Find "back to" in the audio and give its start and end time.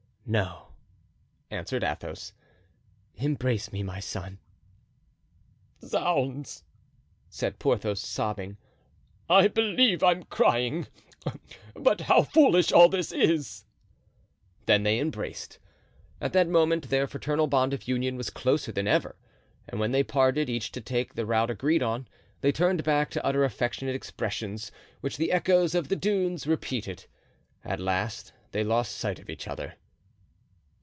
22.85-23.25